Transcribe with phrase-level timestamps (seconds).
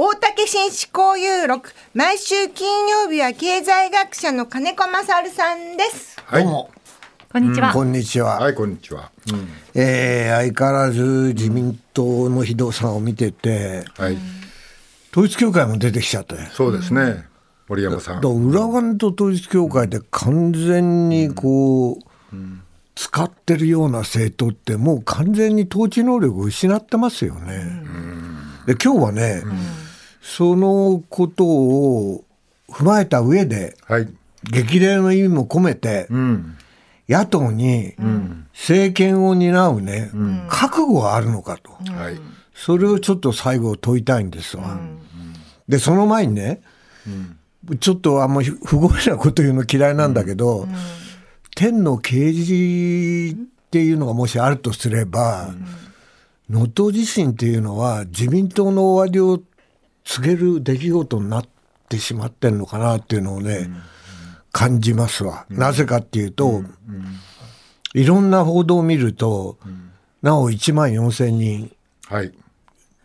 [0.00, 6.16] 大竹紳士交友録毎週金曜日は経済学者の金子勝さんです。
[6.24, 6.44] はい。
[6.44, 6.70] こ
[7.36, 7.72] んにちは。
[7.72, 8.38] こんにちは。
[8.38, 9.48] はいこんにちは、うん。
[9.74, 14.18] えー相変わらず自民党のひどさを見てて、はい。
[15.10, 16.36] 統一教会も出てきちゃった。
[16.36, 16.42] よ。
[16.52, 17.26] そうですね。
[17.66, 18.20] 森山さん。
[18.20, 22.36] だから裏金と統一教会で完全にこう、
[22.94, 27.64] 使ってるような政党ってもう完全に統治能力を失ってますよね。
[28.68, 29.42] で今日はね、
[30.28, 32.24] そのことを
[32.68, 34.08] 踏まえた上ではい。
[34.44, 36.56] 激励の意味も込めて、うん。
[37.08, 37.94] 野党に
[38.52, 40.10] 政権を担うね、
[40.48, 42.20] 覚悟があるのかと、はい。
[42.54, 44.78] それをちょっと最後問いたいんですわ。
[45.66, 46.60] でその前にね、
[47.80, 50.68] ちょっとあんまり不合理なこと言うの嫌いなんだけど、
[51.56, 53.36] 天の啓示っ
[53.70, 55.54] ていうのがもしあるとすれば
[56.48, 59.42] 能登、地震っていうのは自民党の終わりを
[60.10, 61.44] 告げる出来事になっ
[61.90, 63.68] てしまってんのかなっていうのをね、
[64.52, 65.44] 感じますわ。
[65.50, 66.62] なぜかっていうと、
[67.92, 69.58] いろんな報道を見ると、
[70.22, 71.70] なお1万4千人
[72.06, 72.32] はい。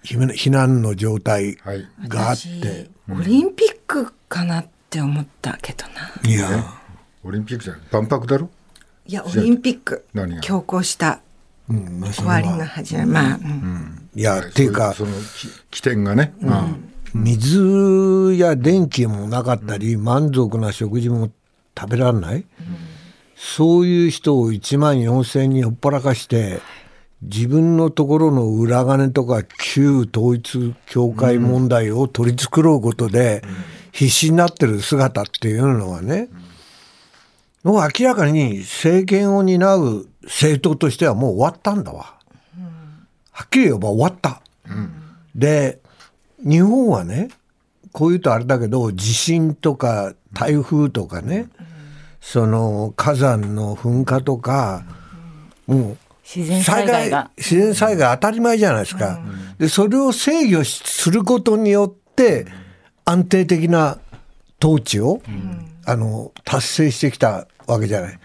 [0.06, 1.86] 避避難の状態はい。
[2.08, 6.30] があって、オリンピックかなって思ったけどな。
[6.30, 6.74] いや、
[7.22, 8.50] オリンピックじゃない万博だろ？
[9.06, 10.06] いや、オリンピック。
[10.14, 10.42] 何が？
[10.42, 11.20] 強行した。
[11.70, 13.08] うんまあ、そ終わりが始まる。
[13.10, 14.10] まあ、うん。
[14.16, 21.30] いや、っていうかそ、のき起点がね、うん水や電気もなかったり、満足な食事も
[21.78, 22.46] 食べられない、
[23.36, 26.62] そういう人を1万4千人ほっぽらかして、
[27.22, 33.44] 自分のところの裏金とか旧統一教会問題を取り繕うことで
[33.94, 36.28] 必死になってる姿っていうのはね、
[37.64, 42.16] もう明らかに政権を担う政党としてはもう終わったんだわ。
[43.32, 44.42] はっきり言えば終わった。
[45.34, 45.80] で
[46.44, 47.30] 日本はね
[47.92, 51.48] こういうとあれだけど地震とか台風とかね、
[52.22, 54.84] その火山の噴火とか、
[55.68, 57.30] もう自然災害が。
[57.38, 59.20] 自然災害当たり前じゃないですか。
[59.60, 62.48] でそれを制御しすることによって
[63.06, 64.00] 安定的な
[64.62, 65.22] 統治を、
[65.86, 68.20] あの達成してきたわけじゃない。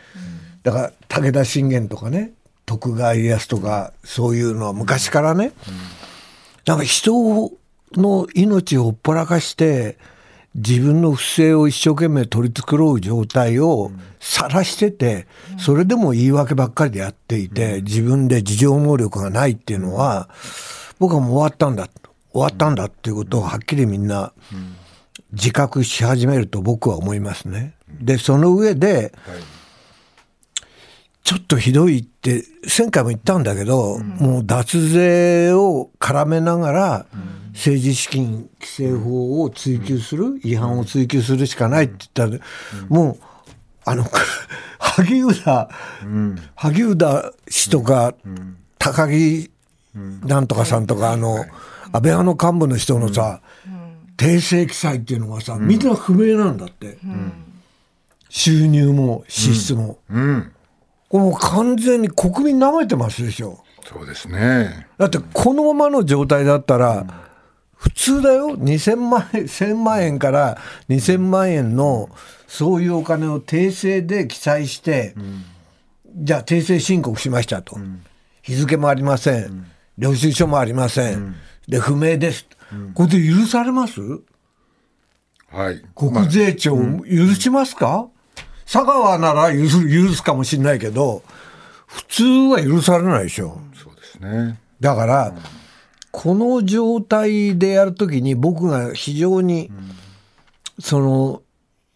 [0.63, 2.33] だから武田信玄とかね
[2.65, 5.53] 徳川家康とかそういうのは昔からね、
[6.65, 7.53] なんか人
[7.93, 9.99] の命をほっぽらかして
[10.55, 15.27] 自分の不正を一生懸命取り繕う状態を晒してて、
[15.59, 20.29] それでも言い訳ばっかりでやっていて、自分で自情能力がないっていうのは、
[20.99, 21.89] 僕はもう終わったんだ
[22.33, 24.33] 終わったんだっていうことをはっきりみんな
[25.33, 27.75] 自覚し始めると僕は思いますね。
[28.01, 29.13] でその上で、
[31.29, 32.43] ちょっとひどいって
[32.79, 37.07] 前回も言ったんだけど、もう脱税を絡めながら
[37.53, 42.43] 政治資金規正法を追及する、違反を追及するしかないって言ったら、
[42.89, 43.19] もう
[43.85, 44.07] あの
[44.81, 45.69] 萩生田、
[46.55, 48.15] 萩生田氏とか、
[48.79, 49.51] 高木
[50.25, 51.47] なんとかさんとか、あの安
[51.93, 53.43] 倍派の幹部の人のさ、
[54.17, 56.97] 訂正記載っていうのがさ、みんな不明なんだって、
[58.31, 59.99] 収入も支出も。
[60.09, 60.53] うん
[61.11, 63.65] もう完全に国民舐めてますでしょ。
[63.85, 64.87] そうですね。
[64.99, 67.07] だってこのままの状態だったら、
[67.75, 70.59] 普通だよ、2000万円、1000万円から
[70.89, 72.11] 2000万円の
[72.47, 75.15] そういうお金を訂正で記載して、
[76.15, 77.79] じゃあ訂正申告しましたと、
[78.43, 79.67] 日付もありません、
[79.97, 81.37] 領収書もありません、
[81.69, 82.47] で不明です、
[82.95, 84.01] これで許されます？
[85.51, 85.83] はい。
[85.95, 88.09] 国税庁、許しますか？
[88.71, 91.23] 佐川なら許す許すかもしれないけど、
[91.87, 93.59] 普通は許されないでしょ。
[93.75, 95.35] そうですねだから、
[96.11, 99.71] この状態でやるときに僕が非常に、
[100.79, 101.43] その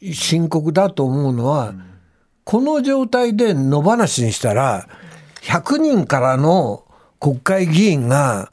[0.01, 1.75] 深刻だと思うのは、
[2.45, 4.89] この状態で野放しにしたら、
[5.43, 6.85] 100人からの
[7.21, 8.51] 国会議員が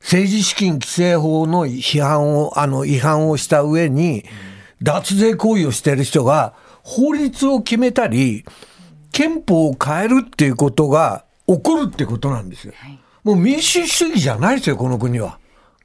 [0.00, 4.22] 政治資金規正法の批判を、あの違反をした上に、
[4.82, 6.52] 脱税行為をしている人が
[6.84, 8.44] 法律を決めたり、
[9.10, 12.74] 憲法を変えるっていうことが起こるってことなんですよ。
[13.24, 15.38] もう民主主義じゃないですよ、この国は。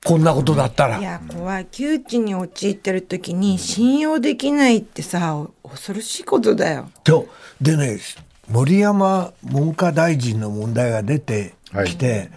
[0.03, 0.99] こんなことだったら。
[0.99, 1.65] いや、怖い。
[1.71, 6.89] 窮地に陥ってる時に信用できないってさ、恐ろしいことだよ。
[7.03, 7.27] と
[7.61, 7.99] でね
[8.49, 11.53] 森山文科大臣の問題が出て
[11.85, 12.31] きて、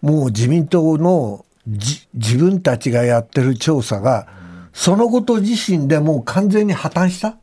[0.00, 4.28] もう自民党のじ自分たちがやってる調査が、
[4.72, 7.36] そのこと自身でもう完全に破綻した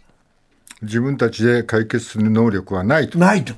[0.82, 3.18] 自分たちで解決する能力はないと。
[3.18, 3.54] ないと。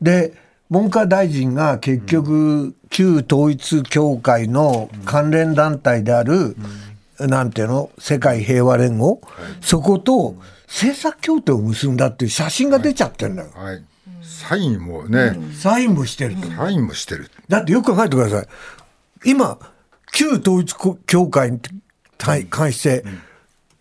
[0.00, 0.34] で
[0.70, 6.56] 文科大臣が結局、旧統一教会の関連団体である、
[7.18, 7.90] なんていうの？
[7.98, 9.20] 世界平和連合、
[9.60, 10.34] そこと
[10.66, 13.84] 政策協定を結んだっていう写真が出ちゃってんだよ、はい。
[14.22, 16.48] サインもね、サインもしてると。
[16.48, 17.30] サインもしてる。
[17.48, 18.46] だってよく考えてください。
[19.26, 19.58] 今、
[20.14, 20.74] 旧統一
[21.06, 21.60] 教会に
[22.16, 23.04] 対関して、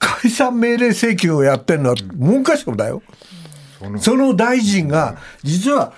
[0.01, 3.03] 解散命令請求をやってるのは文科省だよ。
[4.00, 5.94] その大臣が、実は、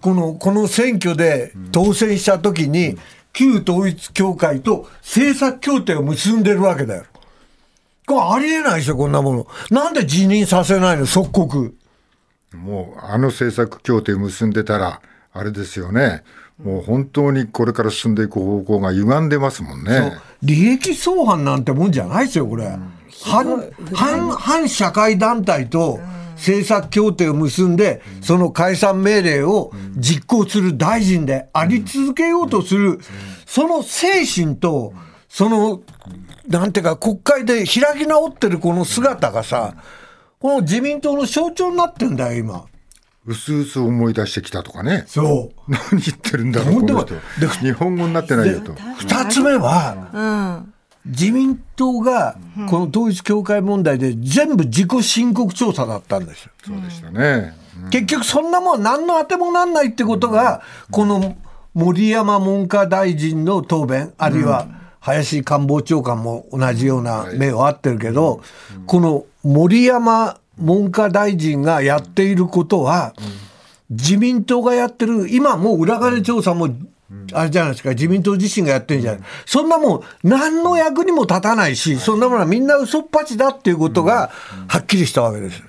[0.00, 2.96] この、この選挙で当選した時に、
[3.32, 7.04] 旧統一教会と政策協定を結んでるわけだよ。
[8.06, 9.46] これありえないでしょ、こんなもの。
[9.70, 11.74] なんで辞任させないの、即刻。
[12.54, 15.00] もうあの政策協定結んでたら、
[15.32, 16.22] あれですよね。
[16.62, 20.12] もう本当にこれから進んでいく方向が歪んでますもんね。
[20.42, 22.78] 利益相反なんてもんじゃないですよ、これ。
[23.22, 26.00] 反、反、反社会団体と
[26.34, 33.00] 政策協定を結んで、その解散命令を実行する大臣であり続けようとする、
[33.46, 34.92] その精神と、
[35.28, 35.82] その、
[36.48, 39.74] なんていうか、国会で開き直ってるこの姿がさ、
[40.38, 42.64] この自民党の象徴になってんだよ、今。
[43.26, 45.04] うすうす思い出してきたとかね。
[45.06, 45.70] そう。
[45.70, 47.48] 何言ってるんだろう、こ本当の人。
[47.60, 48.74] 日本語になってないよと。
[48.98, 50.66] 二つ目は、
[51.06, 52.36] 自民党が
[52.70, 56.50] この統一教会問題で全部自己申告調査だったんですよ。
[56.64, 57.54] そうでしたね。
[57.90, 61.36] 結局そんなもん何の当てもなんないってことが、この
[61.74, 64.68] 森山文科大臣の答弁、あるいは
[65.00, 68.42] 林官房長官も同じような目を合ってるけど、
[68.86, 73.12] この森山文科大臣がやっていることは、
[73.90, 76.70] 自民党がやってる、今もう裏金調査も、
[77.32, 79.20] あれじゃないですか、自民党自身がやってるんじゃない。
[79.46, 84.30] そんなもん、何の役にも立たないし、そんなものはみんな嘘っぱちだっていうことが、
[84.68, 85.62] はっきりしたわけです。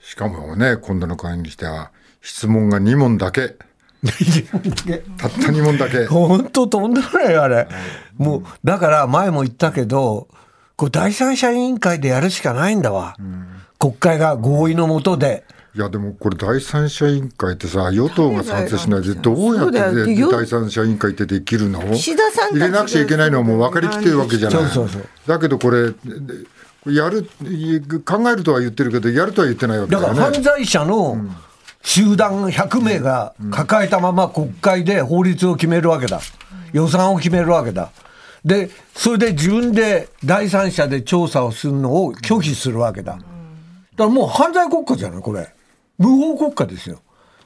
[0.00, 1.90] しかもね、今度の会にしては、
[2.20, 3.56] 質問が2問だけ。
[5.18, 6.06] たった2問だけ。
[6.06, 7.68] 本当とんでもないよあれ。
[8.16, 10.28] もう、だから前も言ったけど、
[10.76, 13.16] こう第三者委員会でやるしかないんだわ。
[13.78, 15.44] 国会が合意のもとで。
[15.74, 21.80] いやでもこれ第三者委員会ってさ与党が賛成しないでどうやって第三者委員会ってできるの？
[21.92, 25.94] 岸田さん入れなくちゃいけないのはもう分かりきってるわけじゃないそうそうそうだけどこれで
[26.86, 27.22] やる
[28.04, 31.16] 考えるとは言ってるけどやるとは言ってないわけだから犯罪者の
[31.82, 36.20] 集団100名が抱えたまま国会で法律を決めるわけだ。
[36.72, 37.90] 予算を決めるわけだ。
[38.44, 43.14] で、それで自分で第三者で調査をするのを拒否するわけだ。
[43.14, 43.24] だか
[43.96, 45.52] らもう犯罪国家じゃない、これ。
[46.02, 47.00] 無法国家ですよ。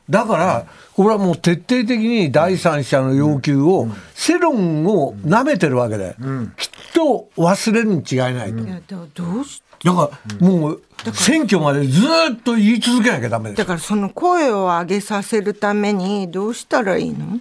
[0.08, 6.16] だから、これはもう徹底的に第三者の要求を、世論を舐めてるわけで、
[6.56, 8.62] きっと忘れるに違いないと。
[8.62, 8.80] いや
[9.14, 10.10] どうしだか
[10.40, 10.82] ら、もう、
[11.12, 12.00] 選挙までず
[12.32, 13.66] っと言い続けなきゃダメですだ。
[13.66, 17.38] からその声を上げさせるためにどうしたらいいの？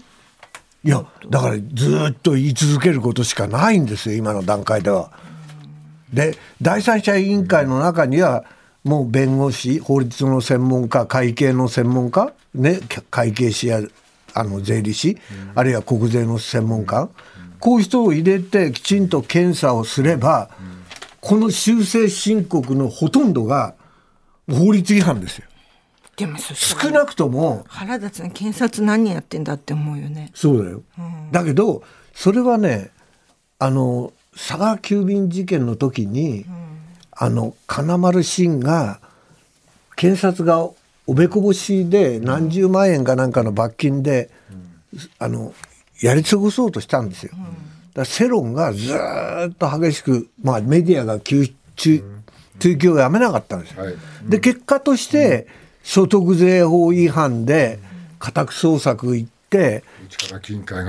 [0.83, 5.11] いや、だからずっと言い続けることしかないんですよ、今の段階では。
[6.11, 8.43] で、第三者委員会の中には、
[8.85, 12.79] もう弁護士、法律の専門家、会計の専門家、ね、
[13.09, 13.81] 会計士や
[14.35, 15.17] あの税理士、
[15.55, 17.09] あるいは国税の専門家、
[17.59, 20.51] こういう人を入れてきちんと検査をすれば、
[21.19, 23.73] この修正申告のほとんどが
[24.47, 25.47] 法律違反ですよ。
[26.15, 30.29] でも少なくとも、腹立つね検察何やってんだって思うよね。
[30.35, 30.83] そうだよ、
[31.31, 31.81] だけど
[32.13, 32.91] それはね
[33.57, 36.45] あの佐川急便事件の時に、
[37.17, 38.99] あの金丸信が
[39.95, 40.69] 検察が
[41.07, 44.29] おべこぼしで何十万円かなんかの罰金で、
[45.19, 45.53] あの
[46.01, 47.31] やり過ごそうとしたんですよ。
[47.33, 47.45] だか
[47.99, 53.83] ら世論がずーっと激しく、まあ、メディアが追及をやめなかったんですよ。
[53.83, 53.95] はい。
[54.25, 55.47] で結果として
[55.83, 57.79] 所得税法違反で
[58.19, 59.83] 家宅捜索行って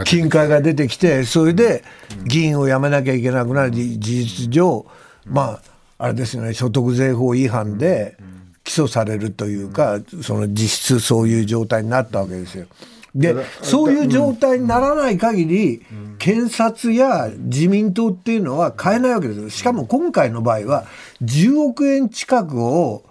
[0.04, 1.25] 金塊が出てきて。
[1.25, 1.85] それで
[2.25, 4.87] 議員を辞めなきゃいけなくなり事実上
[5.25, 6.53] まああれですよね。
[6.53, 8.17] 所得税法違反で
[8.65, 12.67] 起訴されるというかその実質そういう状態になったわけですよ。
[13.15, 15.83] でそういう状態にならない限り
[16.19, 19.50] 検察や自民党っていうのは変えないわけですよ。
[19.50, 20.85] しかも今回の場合は
[21.23, 23.05] 10億円近くを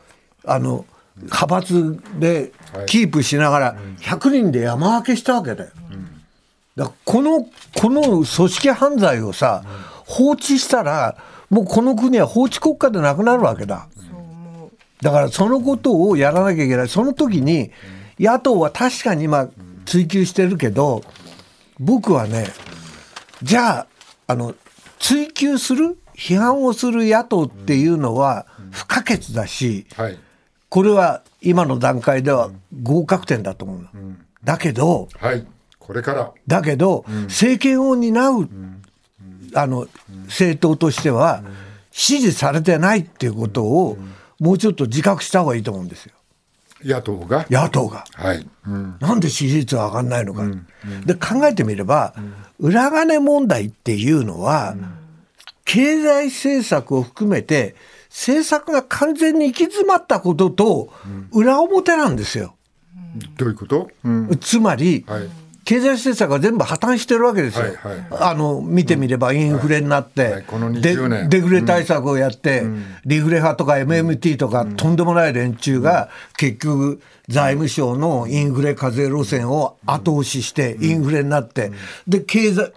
[0.45, 0.85] あの
[1.17, 2.51] 派閥で
[2.85, 5.71] キープしながら100人で山分けしたわけだよ。
[6.75, 9.63] だこのこの組織犯罪をさ
[10.05, 11.17] 放置したら
[11.49, 13.87] もうこの国は法治国家でなくなるわけだ。
[15.01, 16.89] だからそのことをやらなきゃいけない。
[16.89, 17.71] その時に
[18.19, 19.49] 野党は確かに今
[19.85, 21.03] 追及してるけど
[21.79, 22.47] 僕はね
[23.43, 23.87] じゃあ
[24.27, 24.55] あの
[24.99, 30.19] 追及する批判をする野党っていうのは不可欠だし、はい
[30.67, 32.49] これは今の段階では
[32.83, 33.89] 合格点だと思うの。
[34.43, 35.47] だけど、はい
[35.79, 38.49] これからだけど、政権を担う、
[39.55, 39.87] あの
[40.25, 41.43] 政党としては、
[41.91, 43.97] 支持されてないっていうことを、
[44.39, 46.13] もうちょっと自覚した方がいいと思うんですよ。
[46.83, 47.45] 野党が？
[47.49, 48.03] 野党が。
[48.13, 50.43] はい、うん、なんで支持率が上がんないのか。
[51.05, 52.13] で、考えてみれば、
[52.59, 54.75] 裏金問題っていうのは、
[55.63, 57.75] 経済政策を含めて、
[58.09, 60.93] 政策が完全に行き詰まったことと、
[61.31, 62.55] 裏表なんですよ。
[63.37, 65.29] どういうこと、うん、つまり、はい
[65.65, 67.65] 経済政策が全部破綻してるわけですよ。
[67.65, 67.97] はいはい。
[67.97, 70.43] はいあの見てみればインフレになって、はいはい。
[70.43, 72.63] こので20年デフレ対策をやって、
[73.05, 81.71] リフレ派とか MMT とか、とんでもない連中が、結局財務省のインフレ課税路線を後押ししてインフレになって、
[82.07, 82.71] で経済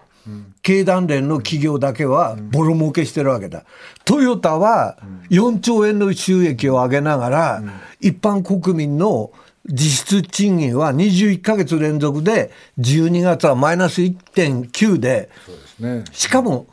[0.61, 3.63] 経団連の企業だけはボロ儲けしてるわけだ。
[4.05, 4.97] トヨタは
[5.29, 7.63] 4兆円の収益を上げながら、
[7.99, 9.31] 一般国民の
[9.71, 15.29] 実質賃金は21ヶ月連続で12月はマイナス1.9で。
[15.45, 16.03] そうですね。
[16.11, 16.67] しかも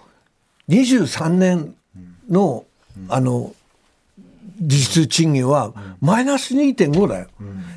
[0.69, 1.75] 23年
[2.29, 2.65] の
[3.09, 3.55] あの
[4.59, 7.27] 実質賃金はマイナス2.5だよ。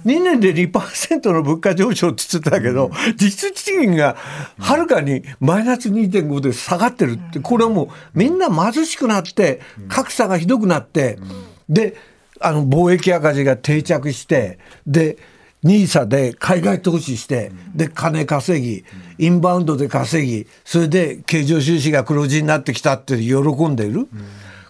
[0.06, 4.16] 2年で2%の物価上昇って言ってたけど、実質賃金が
[4.58, 9.60] はるかにマイナス2.5で下がってるって、これはもうみんな貧しくなって、
[9.90, 11.20] 格差がひどくなって、
[11.68, 11.98] で、
[12.40, 15.18] あの貿易赤字が定着して、で、
[15.62, 18.86] ニーサで海外投資して、で、金稼ぎ、
[19.18, 23.36] インバウンドで稼ぎ、それで経常収支が黒字になってきたって喜
[23.68, 24.08] んでいる。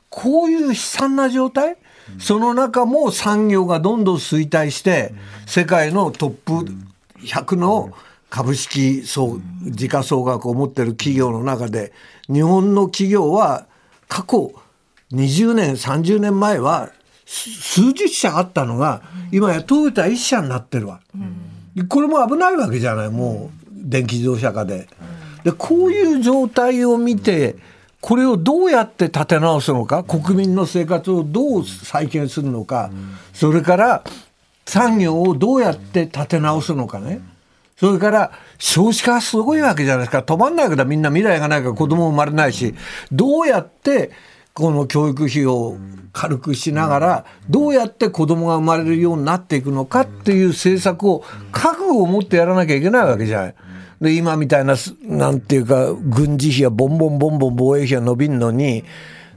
[0.09, 1.77] こういう悲惨な状態、
[2.17, 5.13] その中も産業がどんどん衰退して、
[5.45, 6.71] 世界のトップ
[7.23, 7.91] 100の
[8.31, 11.93] 株式総時価総額を持ってる企業の中で、
[12.31, 13.67] 日本の企業は
[14.07, 14.53] 過去
[15.11, 16.91] 20年、30年前は
[17.31, 20.99] 数十社あったのが、今やトヨタ1社になってるわ。
[21.87, 24.87] これも危ないわけじゃない、もう電気自動車化で。
[25.43, 27.55] でこういう状態を見て、
[28.01, 32.89] これをどうやって立て直すのか、国民の生活をどう再建するのか、
[33.33, 34.03] それから
[34.65, 37.21] 産業をどうやって立て直すのかね。
[37.79, 40.19] それから少子化はすごいわけじゃないですか。
[40.19, 42.73] 止まんないからみんな未来がないから子供生まれないし、
[43.11, 44.11] どうやって
[44.59, 45.77] この教育費を
[46.11, 51.23] 軽くしながら、どうやって子供が生まれるようになっていくのかっていう政策を
[51.53, 53.55] 覚悟を持ってやらなきゃいけないわけじゃない。
[54.01, 58.83] で、今みたいなす、なんていうか、軍事費はボンボンボンボン防衛費は伸びんのに、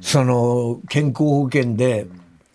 [0.00, 2.07] その、健康保険で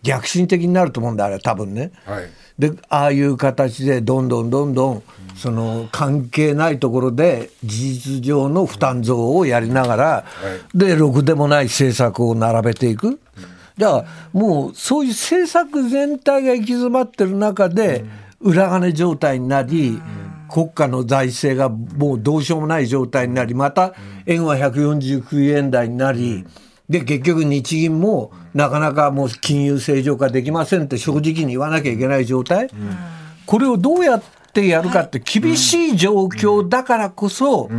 [0.04, 1.92] 逆進的になると思うんだ、あれ、多分ね。
[2.06, 2.26] はい
[2.60, 5.04] でああいう形でどんどんどんどん
[5.36, 10.26] その関係ないところで事実上の負担増をやりながら、
[10.74, 13.20] でろくでもない政策を並べていく。
[13.78, 18.06] じゃあもうそういう政策全体が行き詰まってる中で
[18.40, 20.02] 裏金状態になり、
[20.50, 23.94] 国家の財政がもうどうしようもない状態になりまた
[24.26, 26.46] 円は149円台になり。
[26.90, 32.70] で結局日銀もなかなかもう金融正常化できませんって正直に言わなきゃいけない状態、
[33.46, 37.70] これをどうやってやるかって厳しい状況だからこそ、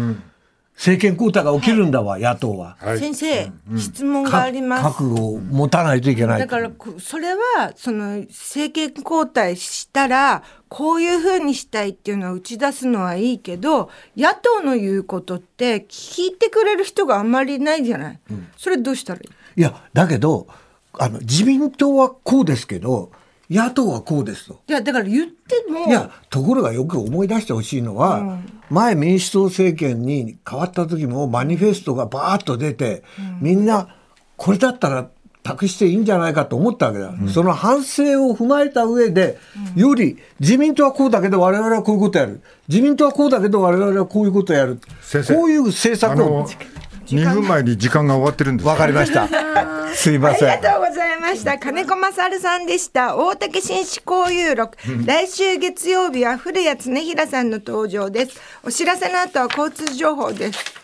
[0.78, 2.76] 政権交代が起きるんだわ、野党は。
[2.78, 4.82] はい先生、質問があります。
[4.84, 6.38] 覚悟を持たないといけない。
[6.38, 18.20] だからこそれはその政権交代したらこういうふうにしたいっていうのを打ち出すのはいいけど野党の言うことって聞いてくれる人があんまりいないじゃない、
[18.56, 19.22] それどうしたらい
[19.56, 19.60] い？
[19.60, 20.46] いや、だけど、
[20.92, 23.10] あの、自民党はこうですけど、
[23.50, 24.60] 野党はこうですと。
[24.68, 28.38] いやだから言ってもいや、ところがよく思い出してほしいのは、
[28.70, 33.02] 前民主党政権に変わった時もマニフェストがバーッと出て、
[33.40, 33.96] みんな
[34.36, 35.08] これだったら
[35.42, 37.14] 託していいんじゃないかと思ったわけだ。
[37.32, 39.38] その反省を踏まえた上で、
[39.74, 42.42] より自民党はこうだけど我々はこういうことやる。
[42.68, 44.76] 自民党はこうだけど我々はこういうことやる。
[44.76, 46.48] こういう政策あのを。
[47.14, 49.28] 2分前に時間が終わってるんですわかりました。
[49.94, 50.60] すいまありせん。
[50.60, 51.58] がとうございました。
[51.58, 53.16] 金子勝さんでした。
[53.16, 54.76] 大竹紳士交友録。
[55.06, 58.38] 来週月曜日は古谷恒平さんの登場です。
[58.62, 60.77] お知らせの後は交通情報です。